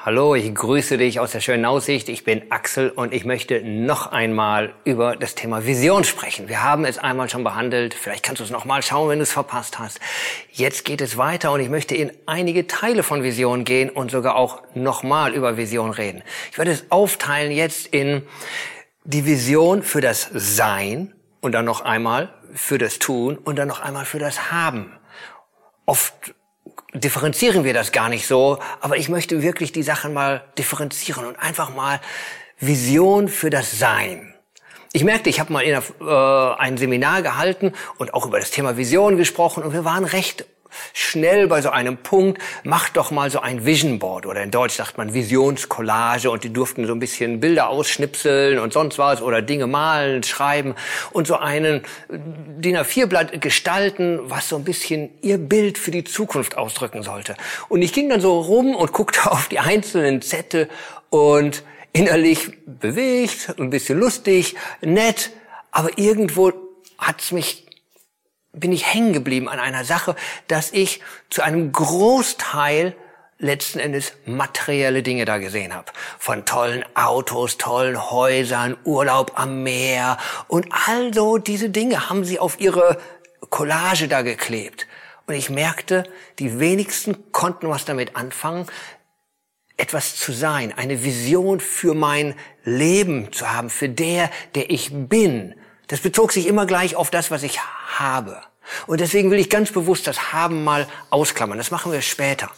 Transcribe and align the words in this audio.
Hallo, 0.00 0.36
ich 0.36 0.54
grüße 0.54 0.96
dich 0.96 1.18
aus 1.18 1.32
der 1.32 1.40
schönen 1.40 1.64
Aussicht. 1.64 2.08
Ich 2.08 2.22
bin 2.22 2.52
Axel 2.52 2.90
und 2.90 3.12
ich 3.12 3.24
möchte 3.24 3.60
noch 3.64 4.12
einmal 4.12 4.72
über 4.84 5.16
das 5.16 5.34
Thema 5.34 5.66
Vision 5.66 6.04
sprechen. 6.04 6.48
Wir 6.48 6.62
haben 6.62 6.84
es 6.84 6.98
einmal 6.98 7.28
schon 7.28 7.42
behandelt. 7.42 7.94
Vielleicht 7.94 8.22
kannst 8.22 8.38
du 8.38 8.44
es 8.44 8.52
noch 8.52 8.64
mal 8.64 8.80
schauen, 8.80 9.08
wenn 9.08 9.18
du 9.18 9.24
es 9.24 9.32
verpasst 9.32 9.80
hast. 9.80 9.98
Jetzt 10.52 10.84
geht 10.84 11.00
es 11.00 11.16
weiter 11.16 11.50
und 11.50 11.58
ich 11.58 11.68
möchte 11.68 11.96
in 11.96 12.12
einige 12.26 12.68
Teile 12.68 13.02
von 13.02 13.24
Vision 13.24 13.64
gehen 13.64 13.90
und 13.90 14.12
sogar 14.12 14.36
auch 14.36 14.62
noch 14.72 15.02
mal 15.02 15.34
über 15.34 15.56
Vision 15.56 15.90
reden. 15.90 16.22
Ich 16.52 16.58
werde 16.58 16.70
es 16.70 16.92
aufteilen 16.92 17.50
jetzt 17.50 17.88
in 17.88 18.22
die 19.02 19.26
Vision 19.26 19.82
für 19.82 20.00
das 20.00 20.30
Sein 20.32 21.12
und 21.40 21.50
dann 21.50 21.64
noch 21.64 21.80
einmal 21.80 22.32
für 22.54 22.78
das 22.78 23.00
Tun 23.00 23.36
und 23.36 23.56
dann 23.56 23.66
noch 23.66 23.80
einmal 23.80 24.04
für 24.04 24.20
das 24.20 24.52
Haben. 24.52 24.92
Oft 25.86 26.36
differenzieren 26.94 27.64
wir 27.64 27.74
das 27.74 27.92
gar 27.92 28.08
nicht 28.08 28.26
so, 28.26 28.58
aber 28.80 28.96
ich 28.96 29.08
möchte 29.08 29.42
wirklich 29.42 29.72
die 29.72 29.82
Sachen 29.82 30.12
mal 30.14 30.44
differenzieren 30.56 31.26
und 31.26 31.36
einfach 31.36 31.74
mal 31.74 32.00
Vision 32.58 33.28
für 33.28 33.50
das 33.50 33.78
Sein. 33.78 34.34
Ich 34.92 35.04
merkte, 35.04 35.28
ich 35.28 35.38
habe 35.38 35.52
mal 35.52 35.60
in 35.60 35.74
äh, 35.74 36.54
ein 36.58 36.78
Seminar 36.78 37.22
gehalten 37.22 37.72
und 37.98 38.14
auch 38.14 38.26
über 38.26 38.40
das 38.40 38.50
Thema 38.50 38.76
Vision 38.76 39.16
gesprochen 39.16 39.62
und 39.62 39.72
wir 39.72 39.84
waren 39.84 40.04
recht 40.04 40.46
schnell 40.92 41.46
bei 41.46 41.62
so 41.62 41.70
einem 41.70 41.96
Punkt, 41.96 42.40
macht 42.64 42.96
doch 42.96 43.10
mal 43.10 43.30
so 43.30 43.40
ein 43.40 43.64
Vision 43.64 43.98
Board 43.98 44.26
oder 44.26 44.42
in 44.42 44.50
Deutsch 44.50 44.74
sagt 44.74 44.98
man 44.98 45.14
Visionscollage 45.14 46.30
und 46.30 46.44
die 46.44 46.52
durften 46.52 46.86
so 46.86 46.92
ein 46.92 46.98
bisschen 46.98 47.40
Bilder 47.40 47.68
ausschnipseln 47.68 48.58
und 48.58 48.72
sonst 48.72 48.98
was 48.98 49.22
oder 49.22 49.42
Dinge 49.42 49.66
malen, 49.66 50.22
schreiben 50.22 50.74
und 51.12 51.26
so 51.26 51.36
einen 51.36 51.82
DIN 52.08 52.76
A4-Blatt 52.76 53.40
gestalten, 53.40 54.20
was 54.24 54.48
so 54.48 54.56
ein 54.56 54.64
bisschen 54.64 55.10
ihr 55.22 55.38
Bild 55.38 55.78
für 55.78 55.90
die 55.90 56.04
Zukunft 56.04 56.56
ausdrücken 56.56 57.02
sollte. 57.02 57.36
Und 57.68 57.82
ich 57.82 57.92
ging 57.92 58.08
dann 58.08 58.20
so 58.20 58.40
rum 58.40 58.74
und 58.74 58.92
guckte 58.92 59.30
auf 59.30 59.48
die 59.48 59.58
einzelnen 59.58 60.22
Zettel 60.22 60.68
und 61.10 61.62
innerlich 61.92 62.50
bewegt, 62.66 63.54
ein 63.58 63.70
bisschen 63.70 63.98
lustig, 63.98 64.54
nett, 64.80 65.30
aber 65.70 65.96
irgendwo 65.96 66.52
hat's 66.98 67.32
mich 67.32 67.67
bin 68.52 68.72
ich 68.72 68.92
hängen 68.92 69.12
geblieben 69.12 69.48
an 69.48 69.60
einer 69.60 69.84
Sache, 69.84 70.16
dass 70.46 70.72
ich 70.72 71.00
zu 71.30 71.42
einem 71.42 71.72
Großteil 71.72 72.94
letzten 73.38 73.78
Endes 73.78 74.14
materielle 74.26 75.02
Dinge 75.02 75.24
da 75.24 75.38
gesehen 75.38 75.74
habe. 75.74 75.92
Von 76.18 76.44
tollen 76.44 76.84
Autos, 76.94 77.56
tollen 77.56 78.10
Häusern, 78.10 78.76
Urlaub 78.84 79.32
am 79.36 79.62
Meer 79.62 80.18
und 80.48 80.66
all 80.88 81.14
so 81.14 81.38
diese 81.38 81.70
Dinge 81.70 82.08
haben 82.08 82.24
sie 82.24 82.38
auf 82.38 82.60
ihre 82.60 82.98
Collage 83.50 84.08
da 84.08 84.22
geklebt. 84.22 84.86
Und 85.26 85.34
ich 85.34 85.50
merkte, 85.50 86.04
die 86.38 86.58
wenigsten 86.58 87.32
konnten 87.32 87.68
was 87.68 87.84
damit 87.84 88.16
anfangen, 88.16 88.66
etwas 89.76 90.16
zu 90.16 90.32
sein, 90.32 90.72
eine 90.76 91.04
Vision 91.04 91.60
für 91.60 91.94
mein 91.94 92.34
Leben 92.64 93.32
zu 93.32 93.52
haben, 93.52 93.70
für 93.70 93.88
der, 93.88 94.30
der 94.54 94.70
ich 94.70 94.90
bin. 94.92 95.54
Das 95.88 96.00
bezog 96.00 96.32
sich 96.32 96.46
immer 96.46 96.66
gleich 96.66 96.96
auf 96.96 97.10
das, 97.10 97.30
was 97.30 97.42
ich 97.42 97.60
habe. 97.98 98.40
Und 98.86 99.00
deswegen 99.00 99.30
will 99.30 99.38
ich 99.38 99.50
ganz 99.50 99.72
bewusst 99.72 100.06
das 100.06 100.32
Haben 100.32 100.62
mal 100.62 100.86
ausklammern. 101.10 101.58
Das 101.58 101.70
machen 101.70 101.90
wir 101.90 102.02
später. 102.02 102.50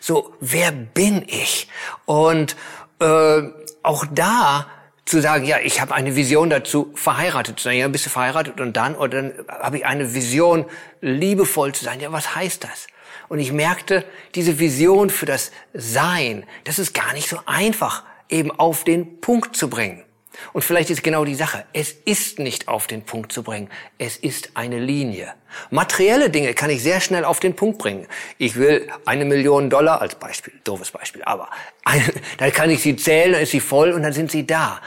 So, 0.00 0.34
wer 0.40 0.70
bin 0.70 1.24
ich? 1.26 1.68
Und 2.04 2.56
äh, 3.00 3.42
auch 3.82 4.06
da 4.10 4.66
zu 5.04 5.20
sagen, 5.20 5.44
ja, 5.44 5.58
ich 5.58 5.80
habe 5.80 5.94
eine 5.94 6.14
Vision 6.16 6.50
dazu, 6.50 6.92
verheiratet 6.94 7.58
zu 7.58 7.64
sein. 7.64 7.78
Ja, 7.78 7.88
bist 7.88 8.06
du 8.06 8.10
verheiratet 8.10 8.60
und 8.60 8.76
dann? 8.76 8.94
Oder 8.94 9.22
dann 9.22 9.32
habe 9.48 9.78
ich 9.78 9.86
eine 9.86 10.14
Vision, 10.14 10.66
liebevoll 11.00 11.74
zu 11.74 11.84
sein. 11.84 12.00
Ja, 12.00 12.12
was 12.12 12.34
heißt 12.34 12.62
das? 12.64 12.86
Und 13.28 13.38
ich 13.38 13.52
merkte, 13.52 14.04
diese 14.34 14.58
Vision 14.58 15.10
für 15.10 15.26
das 15.26 15.50
Sein, 15.74 16.44
das 16.64 16.78
ist 16.78 16.94
gar 16.94 17.12
nicht 17.14 17.28
so 17.28 17.40
einfach, 17.46 18.04
eben 18.28 18.50
auf 18.50 18.84
den 18.84 19.20
Punkt 19.20 19.56
zu 19.56 19.68
bringen. 19.68 20.04
Und 20.52 20.62
vielleicht 20.62 20.90
ist 20.90 21.02
genau 21.02 21.24
die 21.24 21.34
Sache. 21.34 21.64
Es 21.72 21.92
ist 21.92 22.38
nicht 22.38 22.68
auf 22.68 22.86
den 22.86 23.02
Punkt 23.02 23.32
zu 23.32 23.42
bringen. 23.42 23.68
Es 23.98 24.16
ist 24.16 24.50
eine 24.54 24.78
Linie. 24.78 25.34
Materielle 25.70 26.30
Dinge 26.30 26.54
kann 26.54 26.70
ich 26.70 26.82
sehr 26.82 27.00
schnell 27.00 27.24
auf 27.24 27.40
den 27.40 27.54
Punkt 27.54 27.78
bringen. 27.78 28.06
Ich 28.38 28.56
will 28.56 28.88
eine 29.06 29.24
Million 29.24 29.70
Dollar 29.70 30.00
als 30.00 30.14
Beispiel, 30.14 30.54
doofes 30.64 30.90
Beispiel, 30.90 31.22
aber 31.24 31.48
eine, 31.84 32.04
dann 32.38 32.52
kann 32.52 32.70
ich 32.70 32.82
sie 32.82 32.96
zählen, 32.96 33.32
dann 33.32 33.42
ist 33.42 33.50
sie 33.50 33.60
voll 33.60 33.92
und 33.92 34.02
dann 34.02 34.12
sind 34.12 34.30
sie 34.30 34.46
da. 34.46 34.80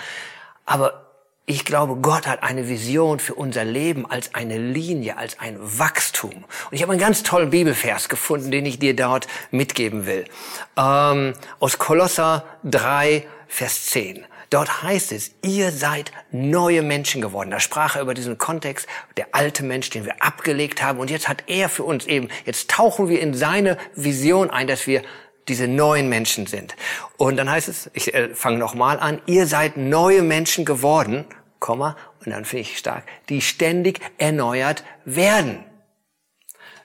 Aber 0.66 1.12
ich 1.48 1.66
glaube, 1.66 1.97
Gott 1.97 2.28
hat 2.28 2.44
eine 2.44 2.70
Vision 2.70 3.20
für 3.20 3.34
unser 3.34 3.66
Leben 3.66 4.09
als 4.09 4.36
eine 4.36 4.58
Linie, 4.58 5.18
als 5.18 5.40
ein 5.40 5.58
Wachstum. 5.59 6.31
Und 6.31 6.46
ich 6.72 6.81
habe 6.81 6.94
einen 6.94 7.02
ganz 7.02 7.24
tollen 7.24 7.50
Bibelvers 7.50 8.08
gefunden, 8.09 8.52
den 8.52 8.66
ich 8.66 8.80
dir 8.80 8.96
dort 8.96 9.28
mitgeben 9.50 10.06
will. 10.06 10.26
Ähm, 10.78 11.34
aus 11.59 11.78
Kolosser 11.78 12.46
3, 12.64 13.28
Vers 13.47 13.88
10. 13.88 14.24
Dort 14.52 14.84
heißt 14.84 15.14
es, 15.14 15.32
ihr 15.44 15.72
seid 15.72 16.12
neue 16.30 16.82
Menschen 16.82 17.22
geworden. 17.22 17.52
Da 17.52 17.62
sprach 17.62 17.96
er 17.96 18.02
über 18.02 18.14
diesen 18.14 18.38
Kontext, 18.38 18.86
der 19.16 19.28
alte 19.32 19.64
Mensch, 19.64 19.90
den 19.90 20.04
wir 20.04 20.22
abgelegt 20.22 20.84
haben. 20.84 21.00
Und 21.00 21.10
jetzt 21.10 21.30
hat 21.30 21.46
er 21.48 21.70
für 21.70 21.84
uns 21.84 22.06
eben, 22.06 22.28
jetzt 22.46 22.70
tauchen 22.70 23.08
wir 23.08 23.22
in 23.22 23.34
seine 23.34 23.78
Vision 23.96 24.50
ein, 24.50 24.68
dass 24.68 24.88
wir 24.88 25.04
diese 25.48 25.70
neuen 25.70 26.10
Menschen 26.10 26.48
sind. 26.48 26.76
Und 27.16 27.38
dann 27.38 27.50
heißt 27.50 27.70
es, 27.70 27.90
ich 27.94 28.14
äh, 28.14 28.36
fange 28.36 28.58
nochmal 28.58 29.00
an, 29.00 29.22
ihr 29.26 29.48
seid 29.48 29.78
neue 29.78 30.22
Menschen 30.22 30.66
geworden, 30.66 31.26
Komma, 31.60 31.96
und 32.20 32.32
dann 32.32 32.44
finde 32.44 32.64
ich 32.64 32.78
stark, 32.78 33.06
die 33.30 33.42
ständig 33.42 34.02
erneuert 34.18 34.84
werden. 35.06 35.64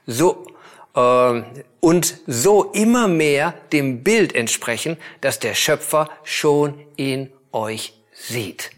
So, 0.06 0.46
äh, 0.94 1.42
und 1.80 2.20
so 2.28 2.70
immer 2.72 3.08
mehr 3.08 3.54
dem 3.72 4.04
Bild 4.04 4.36
entsprechen, 4.36 4.96
das 5.20 5.40
der 5.40 5.54
Schöpfer 5.54 6.08
schon 6.22 6.80
in 6.96 7.32
euch 7.56 7.94
sieht. 8.12 8.70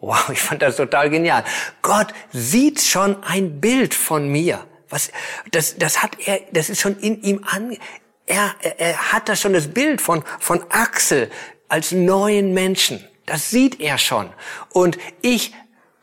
Wow, 0.00 0.30
ich 0.30 0.40
fand 0.40 0.62
das 0.62 0.76
total 0.76 1.10
genial. 1.10 1.44
Gott 1.82 2.08
sieht 2.32 2.80
schon 2.80 3.22
ein 3.22 3.60
Bild 3.60 3.94
von 3.94 4.28
mir. 4.28 4.66
Was, 4.88 5.12
das, 5.52 5.76
das 5.78 6.02
hat 6.02 6.16
er, 6.26 6.40
das 6.52 6.68
ist 6.68 6.80
schon 6.80 6.98
in 6.98 7.22
ihm 7.22 7.44
an, 7.46 7.76
er, 8.26 8.54
er, 8.60 8.80
er 8.80 9.12
hat 9.12 9.28
das 9.28 9.40
schon 9.40 9.52
das 9.52 9.68
Bild 9.68 10.00
von, 10.00 10.24
von 10.38 10.64
Axel 10.70 11.30
als 11.68 11.92
neuen 11.92 12.54
Menschen. 12.54 13.04
Das 13.26 13.50
sieht 13.50 13.80
er 13.80 13.98
schon. 13.98 14.30
Und 14.70 14.98
ich 15.22 15.54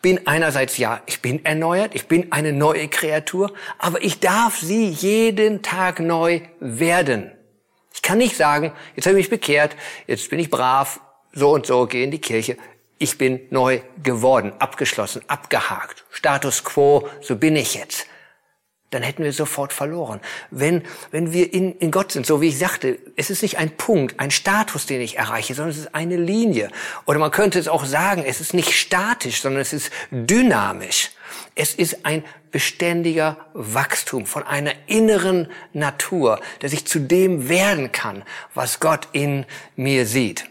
bin 0.01 0.25
einerseits, 0.27 0.77
ja, 0.77 1.01
ich 1.05 1.21
bin 1.21 1.43
erneuert, 1.43 1.95
ich 1.95 2.07
bin 2.07 2.31
eine 2.31 2.53
neue 2.53 2.87
Kreatur, 2.87 3.53
aber 3.77 4.01
ich 4.01 4.19
darf 4.19 4.57
sie 4.57 4.87
jeden 4.87 5.63
Tag 5.63 5.99
neu 5.99 6.41
werden. 6.59 7.31
Ich 7.93 8.01
kann 8.01 8.19
nicht 8.19 8.37
sagen, 8.37 8.71
jetzt 8.95 9.07
habe 9.07 9.19
ich 9.19 9.25
mich 9.25 9.29
bekehrt, 9.29 9.75
jetzt 10.05 10.29
bin 10.29 10.39
ich 10.39 10.49
brav, 10.49 11.01
so 11.33 11.51
und 11.51 11.65
so, 11.65 11.85
gehe 11.85 12.03
in 12.03 12.11
die 12.11 12.21
Kirche. 12.21 12.57
Ich 12.99 13.17
bin 13.17 13.41
neu 13.51 13.81
geworden, 14.01 14.53
abgeschlossen, 14.59 15.21
abgehakt. 15.27 16.05
Status 16.09 16.63
quo, 16.63 17.07
so 17.21 17.35
bin 17.35 17.55
ich 17.55 17.75
jetzt. 17.75 18.07
Dann 18.89 19.03
hätten 19.03 19.23
wir 19.23 19.33
sofort 19.33 19.73
verloren. 19.73 20.21
Wenn, 20.49 20.81
wenn 21.11 21.33
wir 21.33 21.53
in, 21.53 21.77
in 21.77 21.91
Gott 21.91 22.13
sind, 22.13 22.25
so 22.25 22.41
wie 22.41 22.47
ich 22.47 22.57
sagte, 22.57 22.97
es 23.17 23.29
ist 23.29 23.41
nicht 23.41 23.57
ein 23.57 23.75
Punkt, 23.75 24.19
ein 24.19 24.31
Status, 24.31 24.85
den 24.85 25.01
ich 25.01 25.17
erreiche, 25.17 25.53
sondern 25.53 25.71
es 25.71 25.77
ist 25.77 25.93
eine 25.93 26.15
Linie. 26.15 26.69
Oder 27.05 27.19
man 27.19 27.31
könnte 27.31 27.59
es 27.59 27.67
auch 27.67 27.83
sagen, 27.83 28.23
es 28.25 28.39
ist 28.39 28.53
nicht 28.53 28.71
statisch, 28.71 29.41
sondern 29.41 29.61
es 29.61 29.73
ist 29.73 29.91
dynamisch. 30.09 31.11
Es 31.53 31.75
ist 31.75 32.05
ein 32.05 32.23
beständiger 32.49 33.37
Wachstum 33.53 34.25
von 34.25 34.43
einer 34.43 34.71
inneren 34.87 35.51
Natur, 35.73 36.39
dass 36.59 36.71
ich 36.71 36.87
zu 36.87 36.99
dem 36.99 37.49
werden 37.49 37.91
kann, 37.91 38.23
was 38.53 38.79
Gott 38.79 39.09
in 39.11 39.45
mir 39.75 40.05
sieht 40.05 40.45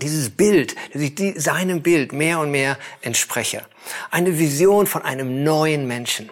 dieses 0.00 0.30
Bild, 0.30 0.74
dass 0.92 1.02
ich 1.02 1.14
die, 1.14 1.38
seinem 1.38 1.82
Bild 1.82 2.12
mehr 2.12 2.40
und 2.40 2.50
mehr 2.50 2.78
entspreche. 3.02 3.62
Eine 4.10 4.38
Vision 4.38 4.86
von 4.86 5.02
einem 5.02 5.42
neuen 5.42 5.86
Menschen. 5.86 6.30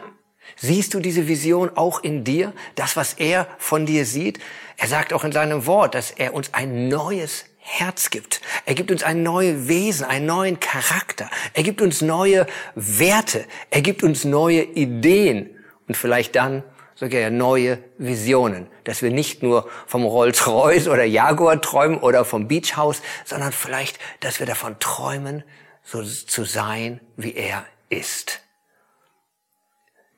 Siehst 0.57 0.95
du 0.95 1.01
diese 1.01 1.29
Vision 1.29 1.71
auch 1.75 2.03
in 2.03 2.25
dir? 2.25 2.53
Das, 2.77 2.97
was 2.97 3.15
er 3.15 3.47
von 3.59 3.85
dir 3.85 4.07
sieht? 4.07 4.39
Er 4.77 4.89
sagt 4.89 5.13
auch 5.13 5.25
in 5.25 5.33
seinem 5.33 5.67
Wort, 5.67 5.95
dass 5.95 6.11
er 6.11 6.35
uns 6.35 6.55
ein 6.55 6.89
neues 6.89 7.45
Herz 7.59 8.11
gibt. 8.11 8.41
Er 8.65 8.75
gibt 8.75 8.91
uns 8.91 9.03
ein 9.03 9.23
neues 9.23 9.69
Wesen, 9.69 10.07
einen 10.07 10.27
neuen 10.27 10.61
Charakter. 10.61 11.29
Er 11.53 11.63
gibt 11.63 11.83
uns 11.83 12.01
neue 12.01 12.47
Werte. 12.75 13.45
Er 13.71 13.83
gibt 13.83 14.03
uns 14.03 14.25
neue 14.25 14.63
Ideen. 14.63 15.51
Und 15.89 15.97
vielleicht 15.97 16.37
dann 16.37 16.63
sogar 16.97 17.31
neue 17.31 17.79
Visionen, 17.99 18.67
dass 18.85 19.03
wir 19.03 19.11
nicht 19.11 19.43
nur 19.43 19.69
vom 19.87 20.05
Rolls-Royce 20.05 20.89
oder 20.89 21.05
Jaguar 21.05 21.61
träumen 21.61 21.99
oder 21.99 22.25
vom 22.25 22.49
Beachhaus, 22.49 23.03
sondern 23.25 23.53
vielleicht, 23.53 24.01
dass 24.21 24.41
wir 24.41 24.47
davon 24.47 24.79
träumen, 24.81 25.45
so 25.85 26.03
zu 26.03 26.45
sein, 26.45 27.01
wie 27.17 27.35
er 27.35 27.65
ist. 27.91 28.41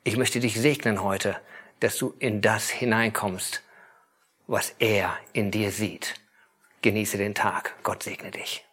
Ich 0.05 0.17
möchte 0.17 0.41
dich 0.41 0.59
segnen 0.59 1.03
heute, 1.03 1.37
dass 1.81 1.99
du 1.99 2.15
in 2.19 2.41
das 2.41 2.71
hineinkommst, 2.71 3.63
was 4.47 4.75
er 4.79 5.19
in 5.35 5.51
dir 5.51 5.71
sieht. 5.71 6.15
Genieße 6.81 7.19
den 7.19 7.35
Tag. 7.35 7.75
Gott 7.83 8.03
segne 8.05 8.31
dich. 8.31 8.68